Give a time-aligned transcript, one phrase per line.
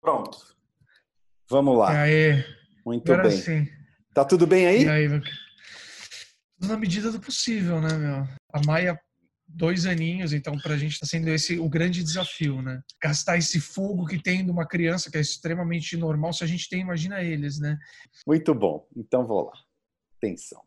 [0.00, 0.38] Pronto.
[1.48, 2.02] Vamos lá.
[2.02, 2.44] Aí?
[2.84, 3.38] Muito Agora bem.
[3.38, 3.68] sim.
[4.14, 4.84] Tá tudo bem aí?
[4.84, 5.20] E aí, meu...
[6.60, 8.28] Na medida do possível, né, meu?
[8.52, 9.00] A Maia,
[9.46, 12.82] dois aninhos, então pra gente tá sendo esse o grande desafio, né?
[13.00, 16.68] Gastar esse fogo que tem de uma criança, que é extremamente normal, se a gente
[16.68, 17.78] tem, imagina eles, né?
[18.26, 18.86] Muito bom.
[18.96, 19.52] Então vou lá.
[20.16, 20.60] Atenção.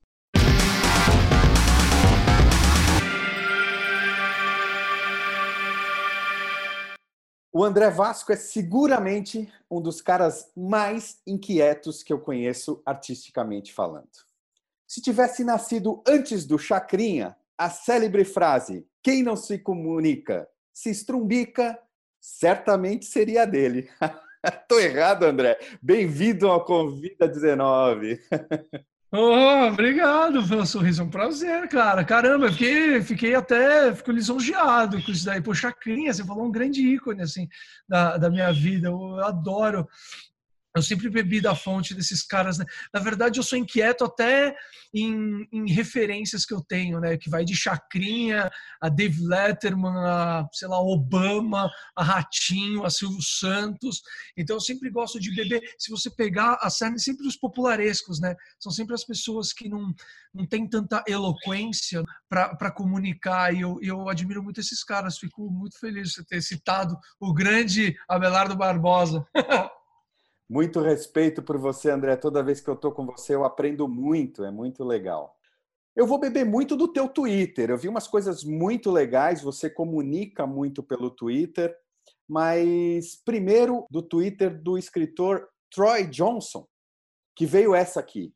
[7.54, 14.08] O André Vasco é seguramente um dos caras mais inquietos que eu conheço artisticamente falando.
[14.88, 21.78] Se tivesse nascido antes do Chacrinha, a célebre frase quem não se comunica se estrumbica
[22.22, 23.90] certamente seria dele.
[24.70, 25.60] Tô errado, André.
[25.82, 28.20] Bem-vindo ao Convida 19.
[29.14, 32.02] Oh, obrigado pelo sorriso, é um prazer, cara.
[32.02, 35.42] Caramba, eu fiquei, fiquei até fico lisonjeado com isso daí.
[35.42, 37.50] Pô, Chacrinha, você falou um grande ícone assim
[37.90, 38.88] da, da minha vida.
[38.88, 39.86] Eu adoro
[40.76, 42.58] eu sempre bebi da fonte desses caras.
[42.58, 42.66] Né?
[42.94, 44.56] Na verdade, eu sou inquieto até
[44.94, 47.18] em, em, referências que eu tenho, né?
[47.18, 48.50] Que vai de Chacrinha
[48.82, 54.02] a Dave Letterman, a, sei lá, Obama, a Ratinho, a Silvio Santos.
[54.38, 55.62] Então, eu sempre gosto de beber.
[55.78, 58.36] Se você pegar a série, sempre os popularescos, né?
[58.60, 59.94] São sempre as pessoas que não,
[60.34, 63.54] não têm tanta eloquência para comunicar.
[63.54, 65.18] E eu, eu admiro muito esses caras.
[65.18, 69.26] Fico muito feliz de você ter citado o grande Abelardo Barbosa.
[70.52, 72.18] Muito respeito por você, André.
[72.18, 74.44] Toda vez que eu estou com você, eu aprendo muito.
[74.44, 75.34] É muito legal.
[75.96, 77.70] Eu vou beber muito do teu Twitter.
[77.70, 79.42] Eu vi umas coisas muito legais.
[79.42, 81.74] Você comunica muito pelo Twitter.
[82.28, 86.68] Mas primeiro do Twitter do escritor Troy Johnson,
[87.34, 88.36] que veio essa aqui.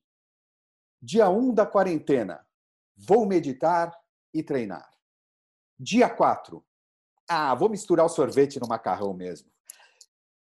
[1.01, 2.39] Dia 1 da quarentena.
[2.95, 3.91] Vou meditar
[4.33, 4.89] e treinar.
[5.77, 6.65] Dia 4.
[7.27, 9.53] Ah, vou misturar o sorvete no macarrão mesmo.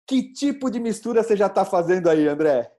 [0.06, 2.75] Que tipo de mistura você já está fazendo aí, André?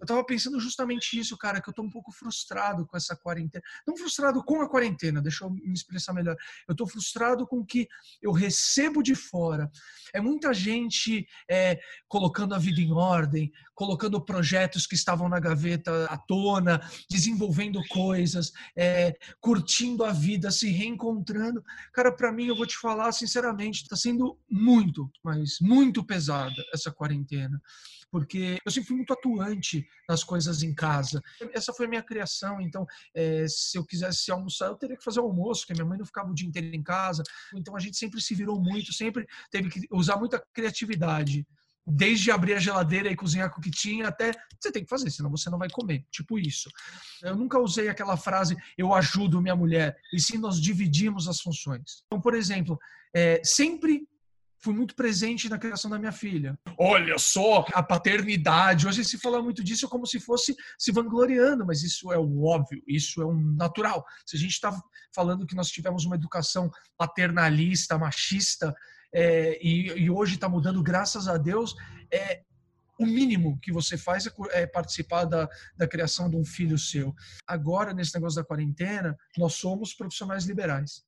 [0.00, 3.64] Eu tava pensando justamente isso, cara, que eu tô um pouco frustrado com essa quarentena.
[3.86, 6.36] Não frustrado com a quarentena, deixa eu me expressar melhor.
[6.68, 7.88] Eu tô frustrado com o que
[8.20, 9.70] eu recebo de fora.
[10.12, 11.78] É muita gente é,
[12.08, 16.80] colocando a vida em ordem, colocando projetos que estavam na gaveta à tona,
[17.10, 21.64] desenvolvendo coisas, é, curtindo a vida, se reencontrando.
[21.92, 26.92] Cara, para mim, eu vou te falar sinceramente, tá sendo muito, mas muito pesada essa
[26.92, 27.60] quarentena
[28.14, 31.20] porque eu sempre fui muito atuante nas coisas em casa.
[31.52, 35.18] Essa foi a minha criação, então é, se eu quisesse almoçar, eu teria que fazer
[35.18, 37.24] o almoço, porque minha mãe não ficava o dia inteiro em casa.
[37.52, 41.44] Então a gente sempre se virou muito, sempre teve que usar muita criatividade.
[41.84, 45.10] Desde abrir a geladeira e cozinhar com o que tinha, até você tem que fazer,
[45.10, 46.06] senão você não vai comer.
[46.08, 46.70] Tipo isso.
[47.20, 52.04] Eu nunca usei aquela frase, eu ajudo minha mulher, e sim nós dividimos as funções.
[52.06, 52.78] Então, por exemplo,
[53.12, 54.06] é, sempre
[54.64, 56.58] fui muito presente na criação da minha filha.
[56.78, 58.86] Olha só a paternidade.
[58.86, 62.82] Hoje se fala muito disso como se fosse se vangloriando, mas isso é o óbvio,
[62.88, 64.02] isso é um natural.
[64.24, 64.74] Se a gente está
[65.14, 68.74] falando que nós tivemos uma educação paternalista, machista,
[69.12, 71.76] é, e, e, hoje está mudando, graças a Deus,
[72.10, 72.42] é,
[72.98, 74.32] o mínimo que você faz é,
[74.62, 77.14] é participar da, da criação de um filho seu.
[77.46, 81.04] Agora, nesse negócio da quarentena, nós somos profissionais liberais.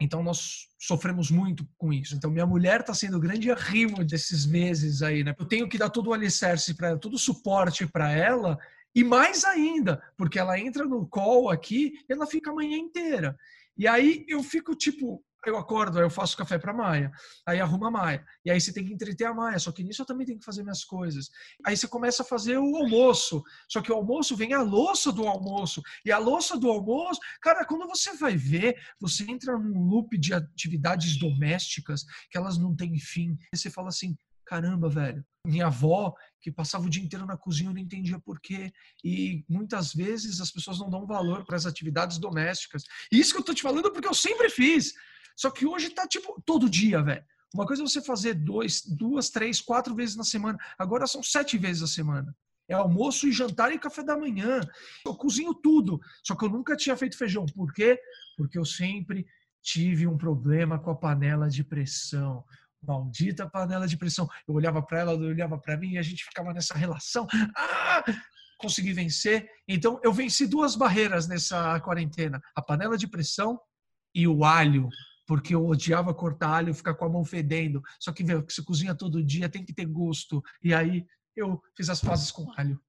[0.00, 2.14] Então nós sofremos muito com isso.
[2.14, 5.34] Então minha mulher está sendo o grande arrimo desses meses aí, né?
[5.38, 8.58] Eu tenho que dar todo o alicerce para ela, todo o suporte para ela
[8.94, 13.36] e mais ainda, porque ela entra no call aqui ela fica a manhã inteira.
[13.76, 17.10] E aí eu fico tipo, eu acordo, aí eu faço café para Maia,
[17.46, 20.02] aí arruma a Maia, e aí você tem que entreter a Maia, só que nisso
[20.02, 21.28] eu também tenho que fazer minhas coisas.
[21.64, 25.26] Aí você começa a fazer o almoço, só que o almoço vem a louça do
[25.26, 30.16] almoço, e a louça do almoço, cara, quando você vai ver, você entra num loop
[30.18, 33.36] de atividades domésticas que elas não têm fim.
[33.52, 37.70] E você fala assim, caramba, velho, minha avó que passava o dia inteiro na cozinha,
[37.70, 38.72] eu não entendia por quê.
[39.02, 42.84] E muitas vezes as pessoas não dão valor para as atividades domésticas.
[43.10, 44.92] E isso que eu tô te falando porque eu sempre fiz.
[45.36, 47.24] Só que hoje tá tipo todo dia, velho.
[47.54, 50.58] Uma coisa é você fazer dois, duas, três, quatro vezes na semana.
[50.76, 52.34] Agora são sete vezes a semana.
[52.68, 54.60] É almoço e jantar e café da manhã.
[55.06, 56.00] Eu cozinho tudo.
[56.24, 57.46] Só que eu nunca tinha feito feijão.
[57.46, 58.00] Por quê?
[58.36, 59.24] Porque eu sempre
[59.62, 62.44] tive um problema com a panela de pressão.
[62.82, 64.28] Maldita panela de pressão.
[64.48, 67.26] Eu olhava para ela, ela olhava para mim e a gente ficava nessa relação.
[67.56, 68.02] Ah!
[68.58, 69.48] Consegui vencer.
[69.68, 73.60] Então, eu venci duas barreiras nessa quarentena: a panela de pressão
[74.14, 74.88] e o alho
[75.26, 77.82] porque eu odiava cortar alho ficar com a mão fedendo.
[77.98, 80.42] Só que, que você cozinha todo dia tem que ter gosto.
[80.62, 81.06] E aí
[81.36, 82.80] eu fiz as fases com alho.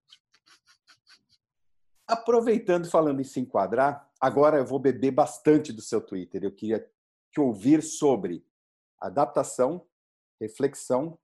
[2.07, 6.43] Aproveitando falando em se enquadrar, agora eu vou beber bastante do seu Twitter.
[6.43, 6.87] Eu queria
[7.31, 8.45] te ouvir sobre
[8.99, 9.85] adaptação,
[10.39, 11.17] reflexão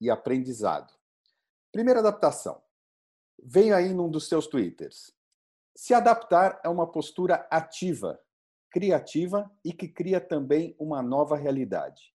[0.00, 0.92] e aprendizado.
[1.72, 2.62] Primeira adaptação.
[3.42, 5.12] Venho aí num dos seus twitters.
[5.76, 8.20] Se adaptar é uma postura ativa,
[8.70, 12.14] criativa e que cria também uma nova realidade.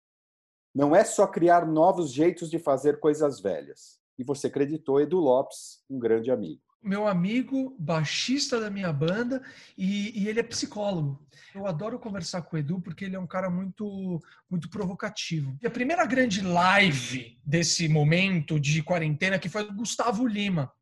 [0.74, 3.98] Não é só criar novos jeitos de fazer coisas velhas.
[4.18, 9.42] E você acreditou Edu Lopes, um grande amigo meu amigo, baixista da minha banda,
[9.76, 11.20] e, e, ele é psicólogo.
[11.54, 15.58] Eu adoro conversar com o Edu porque ele é um cara muito, muito provocativo.
[15.60, 20.72] E a primeira grande live desse momento de quarentena que foi do Gustavo Lima.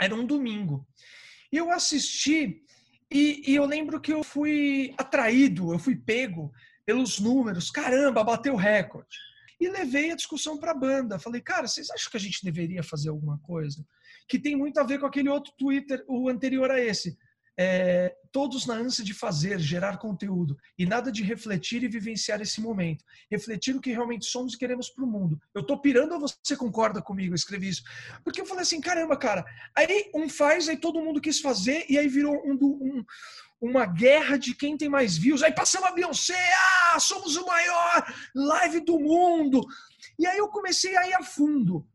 [0.00, 0.86] Era um domingo.
[1.52, 2.62] E eu assisti
[3.10, 6.52] e, e eu lembro que eu fui atraído, eu fui pego
[6.84, 7.70] pelos números.
[7.70, 9.16] Caramba, bateu recorde.
[9.60, 11.18] E levei a discussão para a banda.
[11.18, 13.84] Falei, cara, vocês acham que a gente deveria fazer alguma coisa?
[14.28, 17.16] que tem muito a ver com aquele outro Twitter, o anterior a esse.
[17.58, 22.60] É, todos na ânsia de fazer, gerar conteúdo e nada de refletir e vivenciar esse
[22.60, 23.02] momento.
[23.30, 25.40] Refletir o que realmente somos e queremos para o mundo.
[25.54, 27.32] Eu tô pirando ou você concorda comigo?
[27.32, 27.82] Eu escrevi isso.
[28.22, 29.42] Porque eu falei assim, caramba, cara.
[29.74, 33.04] Aí um faz, aí todo mundo quis fazer e aí virou um, um,
[33.58, 35.42] uma guerra de quem tem mais views.
[35.42, 36.50] Aí passamos a Beyoncé,
[36.92, 39.66] ah, somos o maior live do mundo.
[40.18, 41.88] E aí eu comecei a ir a fundo.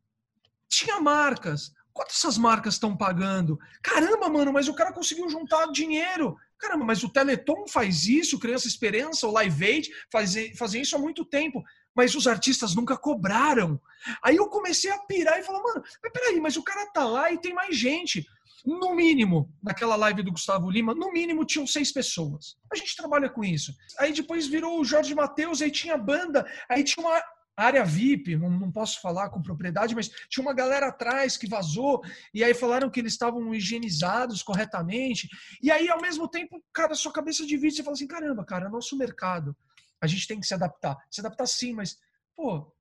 [0.68, 3.60] Tinha marcas, Quanto essas marcas estão pagando?
[3.82, 6.38] Caramba, mano, mas o cara conseguiu juntar dinheiro.
[6.58, 11.00] Caramba, mas o Teleton faz isso, Criança Esperança, o Live Aid fazem, fazem isso há
[11.00, 11.64] muito tempo.
[11.96, 13.82] Mas os artistas nunca cobraram.
[14.24, 17.32] Aí eu comecei a pirar e falar, mano, mas peraí, mas o cara tá lá
[17.32, 18.26] e tem mais gente.
[18.64, 22.56] No mínimo, naquela live do Gustavo Lima, no mínimo tinham seis pessoas.
[22.72, 23.74] A gente trabalha com isso.
[23.98, 27.22] Aí depois virou o Jorge Matheus, aí tinha banda, aí tinha uma
[27.64, 32.02] área VIP, não, não, posso falar com propriedade, mas tinha uma galera atrás que vazou,
[32.34, 35.30] e aí falaram que eles estavam higienizados corretamente.
[35.62, 38.98] E aí, ao mesmo tempo, cara, sua cabeça divide, você fala assim: caramba, cara, nosso
[38.98, 39.56] mercado,
[40.02, 40.98] a gente tem que se adaptar.
[41.10, 41.98] Se adaptar sim, mas,
[42.36, 42.72] pô,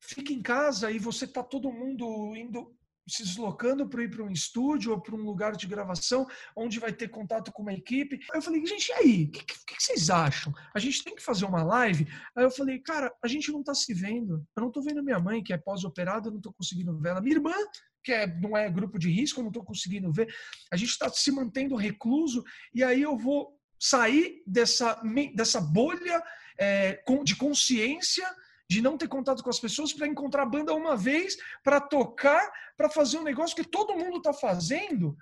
[0.00, 2.74] fica em casa e você tá todo mundo indo
[3.10, 6.26] se deslocando para ir para um estúdio ou para um lugar de gravação
[6.56, 8.20] onde vai ter contato com uma equipe.
[8.32, 9.24] Aí eu falei, gente, e aí?
[9.24, 10.52] O que, que, que, vocês acham?
[10.74, 12.06] A gente tem que fazer uma live?
[12.36, 14.44] Aí eu falei, cara, a gente não está se vendo.
[14.56, 17.20] Eu não estou vendo minha mãe, que é pós-operada, eu não estou conseguindo ver ela.
[17.20, 17.54] Minha irmã,
[18.02, 20.32] que é, não é grupo de risco, eu não estou conseguindo ver.
[20.72, 25.00] A gente está se mantendo recluso e aí eu vou sair dessa,
[25.34, 26.22] dessa bolha
[26.58, 28.28] é, de consciência
[28.70, 32.48] de não ter contato com as pessoas para encontrar a banda uma vez, para tocar,
[32.76, 35.16] para fazer um negócio que todo mundo está fazendo.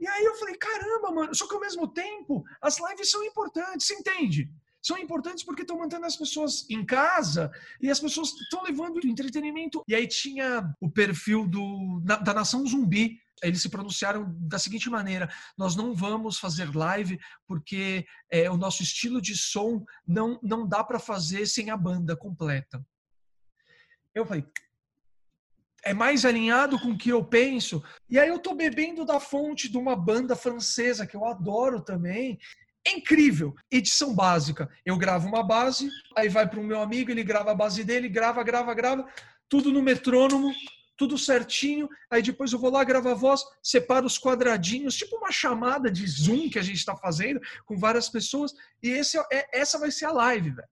[0.00, 3.86] E aí eu falei, caramba, mano, só que ao mesmo tempo as lives são importantes,
[3.86, 4.50] você entende?
[4.82, 9.84] São importantes porque estão mantendo as pessoas em casa e as pessoas estão levando entretenimento.
[9.86, 15.28] E aí tinha o perfil do, da Nação Zumbi, eles se pronunciaram da seguinte maneira:
[15.56, 20.82] nós não vamos fazer live porque é, o nosso estilo de som não, não dá
[20.84, 22.84] para fazer sem a banda completa.
[24.14, 24.44] Eu falei,
[25.84, 27.82] é mais alinhado com o que eu penso.
[28.08, 32.38] E aí eu tô bebendo da fonte de uma banda francesa que eu adoro também.
[32.86, 33.54] É incrível.
[33.70, 34.68] Edição básica.
[34.84, 38.08] Eu gravo uma base, aí vai para o meu amigo, ele grava a base dele,
[38.08, 39.06] grava, grava, grava,
[39.48, 40.52] tudo no metrônomo,
[41.00, 41.88] tudo certinho.
[42.10, 46.06] Aí depois eu vou lá, gravo a voz, separo os quadradinhos, tipo uma chamada de
[46.06, 48.52] Zoom que a gente está fazendo com várias pessoas.
[48.82, 50.68] E esse é, essa vai ser a live, velho.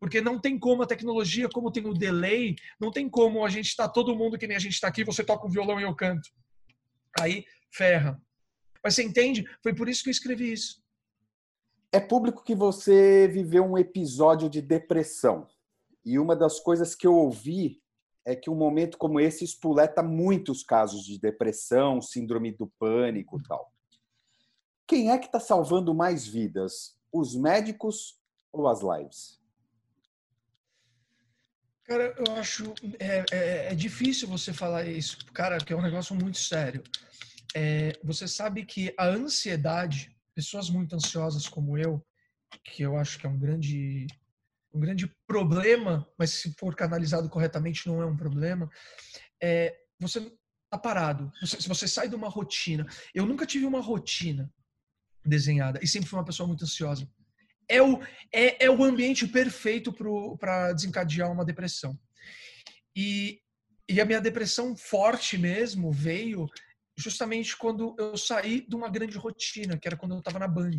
[0.00, 3.66] Porque não tem como a tecnologia, como tem o delay, não tem como a gente
[3.66, 5.82] estar tá, todo mundo que nem a gente está aqui, você toca o violão e
[5.82, 6.30] eu canto.
[7.20, 8.18] Aí ferra.
[8.82, 9.44] Mas você entende?
[9.62, 10.82] Foi por isso que eu escrevi isso.
[11.92, 15.46] É público que você viveu um episódio de depressão.
[16.02, 17.82] E uma das coisas que eu ouvi
[18.28, 23.72] é que um momento como esse espuleta muitos casos de depressão, síndrome do pânico tal.
[24.86, 26.94] Quem é que está salvando mais vidas?
[27.10, 28.20] Os médicos
[28.52, 29.40] ou as lives?
[31.84, 36.14] Cara, eu acho é, é, é, difícil você falar isso, cara, que é um negócio
[36.14, 36.84] muito sério.
[37.54, 42.04] É, você sabe que a ansiedade, pessoas muito ansiosas como eu,
[42.62, 44.06] que eu acho que é um grande
[44.72, 48.70] um grande problema, mas se for canalizado corretamente não é um problema,
[49.42, 50.20] é você
[50.70, 51.32] tá parado.
[51.40, 52.86] Você, se você sai de uma rotina.
[53.14, 54.52] Eu nunca tive uma rotina
[55.24, 57.08] desenhada e sempre fui uma pessoa muito ansiosa.
[57.68, 58.00] É o,
[58.32, 59.92] é, é o ambiente perfeito
[60.38, 61.98] para desencadear uma depressão.
[62.96, 63.40] E,
[63.88, 66.46] e a minha depressão forte mesmo veio
[66.98, 70.78] justamente quando eu saí de uma grande rotina, que era quando eu estava na Band,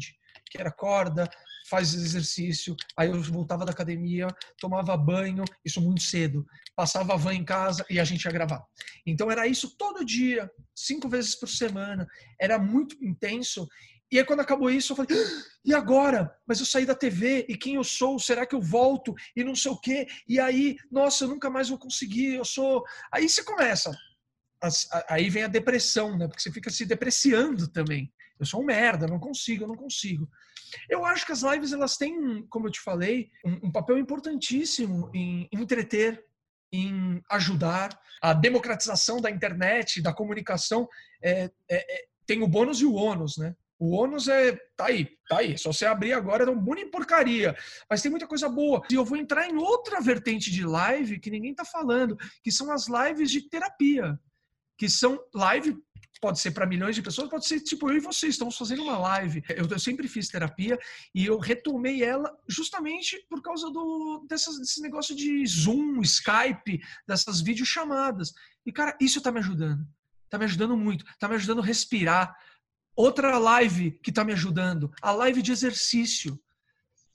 [0.52, 1.30] que era corda,
[1.70, 4.28] faz exercício, aí eu voltava da academia,
[4.60, 6.46] tomava banho, isso muito cedo,
[6.76, 8.62] passava a van em casa e a gente ia gravar.
[9.06, 12.06] Então era isso todo dia, cinco vezes por semana,
[12.40, 13.68] era muito intenso
[14.12, 16.36] E aí, quando acabou isso, eu falei, ah, e agora?
[16.48, 18.18] Mas eu saí da TV, e quem eu sou?
[18.18, 19.14] Será que eu volto?
[19.36, 20.08] E não sei o quê.
[20.28, 22.84] E aí, nossa, eu nunca mais vou conseguir, eu sou.
[23.14, 23.92] Aí você começa.
[25.08, 26.28] Aí vem a depressão, né?
[26.28, 28.12] Porque você fica se depreciando também.
[28.40, 30.30] Eu sou um merda, não consigo, eu não consigo.
[30.90, 35.10] Eu acho que as lives, elas têm, como eu te falei, um, um papel importantíssimo
[35.14, 36.24] em, entreter,
[36.72, 38.00] em ajudar.
[38.22, 40.88] A democratização da internet, da comunicação,
[41.22, 43.56] é, é, é, tem o bônus e o ônus, né?
[43.78, 44.58] O ônus é.
[44.76, 45.58] tá aí, tá aí.
[45.58, 47.56] Só você abrir agora é um bônus em porcaria.
[47.90, 48.82] Mas tem muita coisa boa.
[48.92, 52.72] E eu vou entrar em outra vertente de live que ninguém tá falando, que são
[52.74, 54.20] as lives de terapia.
[54.80, 55.78] Que são live
[56.20, 58.98] pode ser para milhões de pessoas, pode ser tipo eu e vocês, estamos fazendo uma
[58.98, 59.44] live.
[59.50, 60.78] Eu, eu, sempre fiz terapia
[61.16, 67.42] e eu retomei ela justamente por causa do, dessas, desse negócio de Zoom, Skype, dessas
[67.42, 68.34] videochamadas.
[68.66, 69.88] E, cara, isso está me ajudando.
[70.26, 71.06] Está me ajudando muito.
[71.10, 72.36] Está me ajudando a respirar.
[72.96, 76.40] Outra live que está me ajudando, a live de exercício.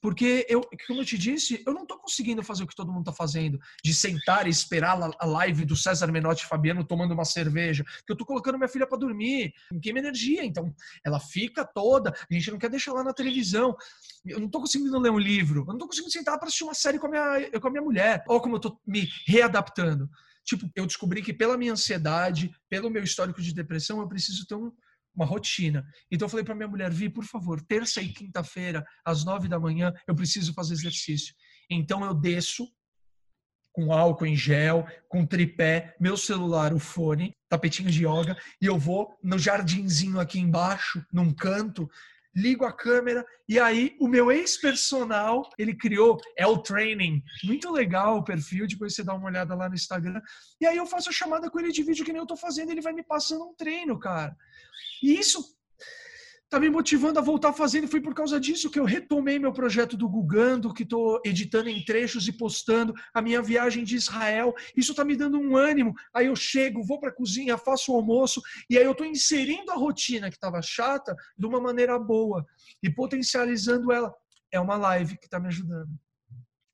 [0.05, 3.09] Porque, eu, como eu te disse, eu não estou conseguindo fazer o que todo mundo
[3.09, 7.25] está fazendo, de sentar e esperar a live do César Menotti e Fabiano tomando uma
[7.25, 12.11] cerveja, que eu estou colocando minha filha para dormir, queima energia, então ela fica toda,
[12.11, 13.75] a gente não quer deixar lá na televisão.
[14.27, 16.75] Eu não estou conseguindo ler um livro, eu não estou conseguindo sentar para assistir uma
[16.75, 18.23] série com a minha, com a minha mulher.
[18.29, 20.07] Olha como eu estou me readaptando.
[20.45, 24.55] Tipo, eu descobri que pela minha ansiedade, pelo meu histórico de depressão, eu preciso ter
[24.55, 24.71] um,
[25.15, 25.87] uma rotina.
[26.11, 29.59] Então eu falei para minha mulher, Vi, por favor, terça e quinta-feira, às nove da
[29.59, 31.35] manhã, eu preciso fazer exercício.
[31.71, 32.67] Então eu desço
[33.73, 38.79] com álcool em gel, com tripé, meu celular, o fone, tapetinho de yoga, e eu
[38.79, 41.91] vou no jardinzinho aqui embaixo, num canto,
[42.35, 47.23] ligo a câmera e aí o meu ex-personal, ele criou é o training.
[47.45, 50.21] Muito legal o perfil, depois você dá uma olhada lá no Instagram.
[50.61, 52.71] E aí eu faço a chamada com ele de vídeo que nem eu tô fazendo,
[52.71, 54.37] ele vai me passando um treino, cara.
[55.03, 55.57] E isso
[56.55, 57.89] tá me motivando a voltar fazendo.
[57.89, 61.85] Foi por causa disso que eu retomei meu projeto do Gugando, que estou editando em
[61.85, 64.55] trechos e postando a minha viagem de Israel.
[64.77, 65.93] Isso está me dando um ânimo.
[66.15, 69.73] Aí eu chego, vou para a cozinha, faço o almoço e aí eu estou inserindo
[69.73, 72.47] a rotina que estava chata de uma maneira boa
[72.81, 74.15] e potencializando ela.
[74.53, 75.91] É uma live que está me ajudando.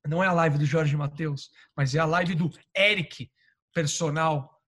[0.07, 3.31] Não é a live do Jorge Matheus, mas é a live do Eric,
[3.73, 4.60] personal,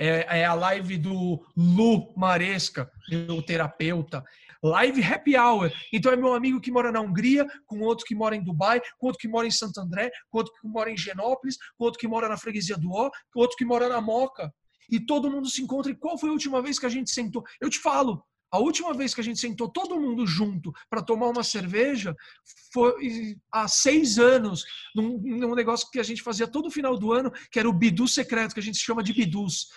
[0.00, 4.24] é, é, a live do Lu Maresca, meu terapeuta,
[4.62, 5.70] Live Happy Hour.
[5.92, 9.06] Então é meu amigo que mora na Hungria, com outro que mora em Dubai, com
[9.06, 12.08] outro que mora em Santo André, com outro que mora em Genópolis, com outro que
[12.08, 14.50] mora na freguesia do Ó, com outro que mora na Moca.
[14.90, 15.92] E todo mundo se encontra.
[15.92, 17.44] E qual foi a última vez que a gente sentou?
[17.60, 21.28] Eu te falo, a última vez que a gente sentou todo mundo junto para tomar
[21.28, 22.16] uma cerveja
[22.72, 24.64] foi há seis anos,
[24.94, 28.08] num, num, negócio que a gente fazia todo final do ano, que era o Bidu
[28.08, 29.68] Secreto, que a gente chama de Bidus.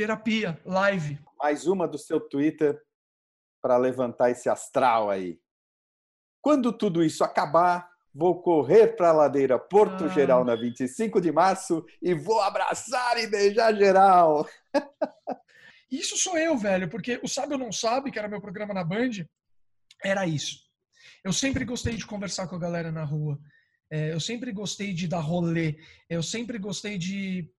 [0.00, 1.18] Terapia, live.
[1.38, 2.80] Mais uma do seu Twitter
[3.60, 5.38] para levantar esse astral aí.
[6.40, 10.08] Quando tudo isso acabar, vou correr para a ladeira Porto ah.
[10.08, 14.48] Geral na 25 de março e vou abraçar e beijar geral.
[15.92, 18.82] Isso sou eu, velho, porque o Sabe ou Não Sabe, que era meu programa na
[18.82, 19.26] Band,
[20.02, 20.60] era isso.
[21.22, 23.38] Eu sempre gostei de conversar com a galera na rua.
[23.92, 25.76] É, eu sempre gostei de dar rolê.
[26.08, 27.52] Eu sempre gostei de,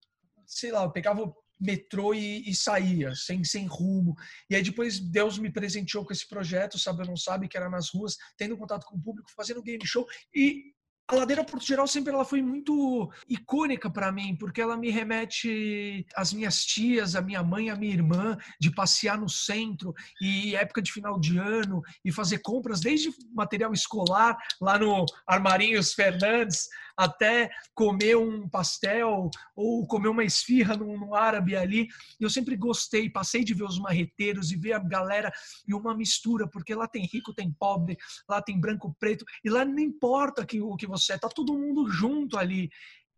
[0.47, 1.31] sei lá, eu pegava
[1.61, 4.15] metrô e, e, saía, sem, sem rumo.
[4.49, 7.69] E aí depois Deus me presenteou com esse projeto, sabe ou não sabe, que era
[7.69, 10.07] nas ruas, tendo contato com o público, fazendo game show.
[10.33, 10.73] E
[11.11, 16.05] a Ladeira Porto Geral sempre ela foi muito icônica para mim, porque ela me remete
[16.15, 20.81] às minhas tias, a minha mãe, a minha irmã, de passear no centro e época
[20.81, 26.69] de final de ano e fazer compras desde material escolar lá no Armarinhos Fernandes
[27.01, 31.87] até comer um pastel ou comer uma esfirra no, no árabe ali.
[32.19, 35.33] Eu sempre gostei, passei de ver os marreteiros e ver a galera
[35.67, 37.97] e uma mistura, porque lá tem rico, tem pobre,
[38.29, 41.57] lá tem branco, preto, e lá não importa que, o que você é, tá todo
[41.57, 42.69] mundo junto ali.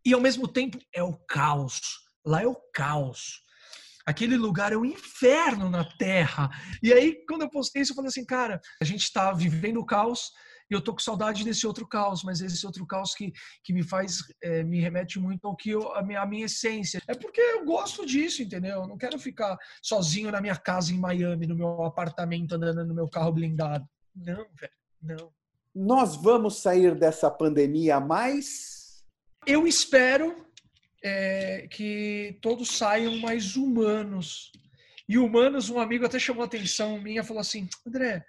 [0.02, 1.80] E ao mesmo tempo é o caos.
[2.24, 3.44] Lá é o caos
[4.06, 6.50] aquele lugar é o um inferno na terra.
[6.82, 9.86] E aí, quando eu postei isso, eu falei assim, cara, a gente está vivendo o
[9.86, 10.30] caos,
[10.70, 13.82] e eu tô com saudade desse outro caos, mas esse outro caos que, que me
[13.82, 17.00] faz, é, me remete muito ao que eu, a, minha, a minha essência.
[17.06, 18.82] É porque eu gosto disso, entendeu?
[18.82, 22.94] Eu não quero ficar sozinho na minha casa em Miami, no meu apartamento, andando no
[22.94, 23.86] meu carro blindado.
[24.14, 25.32] Não, velho, não.
[25.74, 29.02] Nós vamos sair dessa pandemia mais?
[29.46, 30.46] Eu espero
[31.02, 34.50] é, que todos saiam mais humanos.
[35.06, 38.24] E humanos, um amigo até chamou a atenção minha, falou assim, André,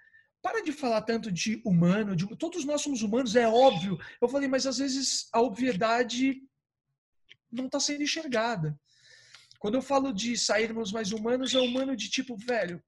[0.45, 3.97] para de falar tanto de humano, de todos nós somos humanos, é óbvio.
[4.21, 6.39] Eu falei, mas às vezes a obviedade
[7.51, 8.79] não está sendo enxergada.
[9.57, 12.79] Quando eu falo de sairmos mais humanos, é humano de tipo, velho,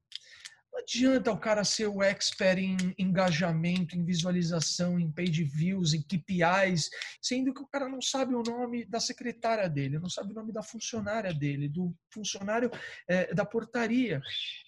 [0.78, 6.90] Adianta o cara ser o expert em engajamento, em visualização, em page views, em KPIs,
[7.20, 10.54] sendo que o cara não sabe o nome da secretária dele, não sabe o nome
[10.54, 12.70] da funcionária dele, do funcionário
[13.08, 14.22] é, da portaria.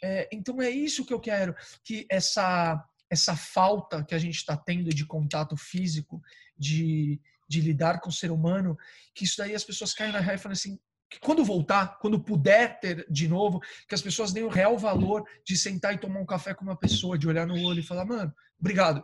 [0.03, 4.55] É, então é isso que eu quero, que essa essa falta que a gente está
[4.55, 6.21] tendo de contato físico,
[6.55, 8.77] de, de lidar com o ser humano,
[9.15, 12.19] que isso daí as pessoas caem na real e falam assim, que quando voltar, quando
[12.19, 16.19] puder ter de novo, que as pessoas deem o real valor de sentar e tomar
[16.19, 19.03] um café com uma pessoa, de olhar no olho e falar, mano, obrigado.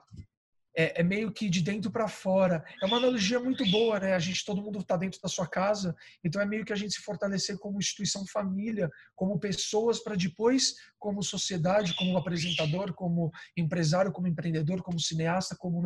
[0.78, 2.64] É, é meio que de dentro para fora.
[2.84, 4.14] É uma analogia muito boa, né?
[4.14, 6.94] A gente, todo mundo está dentro da sua casa, então é meio que a gente
[6.94, 14.12] se fortalecer como instituição família, como pessoas, para depois, como sociedade, como apresentador, como empresário,
[14.12, 15.82] como empreendedor, como cineasta, como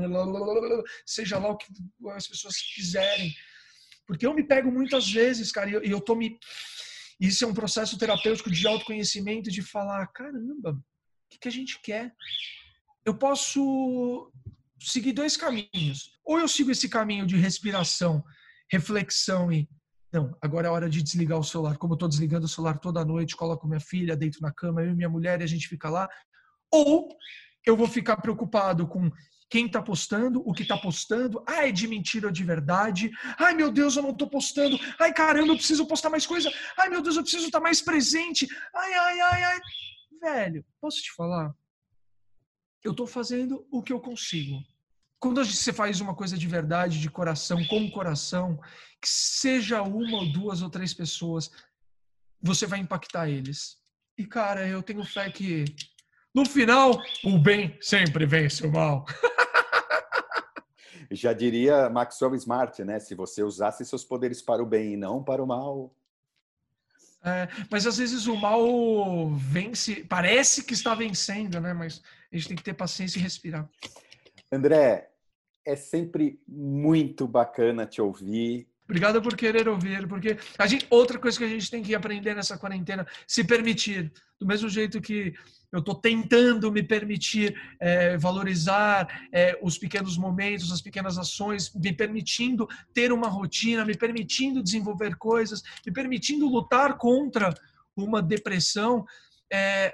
[1.05, 1.67] seja lá o que
[2.15, 3.31] as pessoas quiserem
[4.09, 6.39] porque eu me pego muitas vezes, cara, e eu, eu tô me.
[7.19, 10.81] Isso é um processo terapêutico de autoconhecimento, de falar: caramba, o
[11.29, 12.11] que, que a gente quer?
[13.05, 14.31] Eu posso
[14.79, 16.17] seguir dois caminhos.
[16.25, 18.23] Ou eu sigo esse caminho de respiração,
[18.67, 19.69] reflexão e.
[20.11, 21.77] Não, agora é hora de desligar o celular.
[21.77, 24.89] Como eu estou desligando o celular toda noite, coloco minha filha dentro na cama, eu
[24.89, 26.09] e minha mulher, e a gente fica lá.
[26.71, 27.15] Ou
[27.63, 29.11] eu vou ficar preocupado com
[29.49, 33.55] quem está postando, o que está postando, ah, é de mentira ou de verdade, ai
[33.55, 37.01] meu Deus, eu não estou postando, ai caramba, eu preciso postar mais coisa, ai meu
[37.01, 39.59] Deus, eu preciso estar tá mais presente, ai, ai, ai, ai.
[40.21, 41.53] Velho, posso te falar?
[42.83, 44.61] Eu estou fazendo o que eu consigo.
[45.17, 48.57] Quando você faz uma coisa de verdade, de coração, com coração,
[49.01, 51.51] que seja uma ou duas ou três pessoas,
[52.41, 53.77] você vai impactar eles.
[54.17, 55.65] E cara, eu tenho fé que
[56.33, 59.05] no final, o bem sempre vence o mal.
[61.11, 62.99] Já diria Maxwell Smart, né?
[62.99, 65.93] Se você usasse seus poderes para o bem e não para o mal.
[67.23, 71.73] É, mas às vezes o mal vence, parece que está vencendo, né?
[71.73, 72.01] Mas
[72.31, 73.67] a gente tem que ter paciência e respirar.
[74.51, 75.09] André,
[75.65, 78.68] é sempre muito bacana te ouvir.
[78.89, 82.33] Obrigado por querer ouvir, porque a gente, outra coisa que a gente tem que aprender
[82.33, 84.11] nessa quarentena, se permitir.
[84.39, 85.31] Do mesmo jeito que
[85.71, 91.93] eu estou tentando me permitir é, valorizar é, os pequenos momentos, as pequenas ações, me
[91.93, 97.53] permitindo ter uma rotina, me permitindo desenvolver coisas, me permitindo lutar contra
[97.95, 99.05] uma depressão.
[99.53, 99.93] É,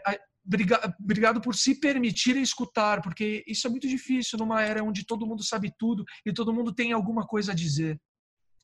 [0.97, 5.43] obrigado por se permitir escutar, porque isso é muito difícil numa era onde todo mundo
[5.43, 7.99] sabe tudo e todo mundo tem alguma coisa a dizer.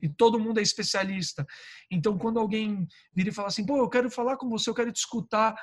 [0.01, 1.45] E todo mundo é especialista.
[1.89, 4.91] Então, quando alguém vira e fala assim, pô, eu quero falar com você, eu quero
[4.91, 5.55] te escutar,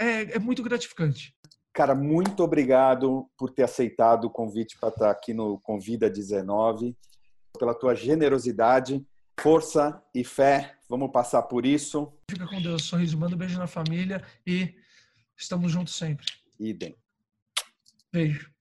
[0.00, 1.34] é, é muito gratificante.
[1.72, 6.94] Cara, muito obrigado por ter aceitado o convite para estar aqui no Convida 19,
[7.58, 9.02] pela tua generosidade,
[9.40, 10.76] força e fé.
[10.88, 12.12] Vamos passar por isso.
[12.30, 14.74] Fica com Deus, sorriso, manda um beijo na família e
[15.34, 16.26] estamos juntos sempre.
[16.60, 16.94] Idem.
[18.12, 18.51] Beijo.